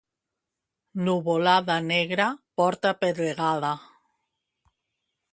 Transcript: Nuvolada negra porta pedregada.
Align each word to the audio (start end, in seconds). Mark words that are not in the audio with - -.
Nuvolada 1.07 1.75
negra 1.89 2.27
porta 2.61 2.93
pedregada. 3.01 3.73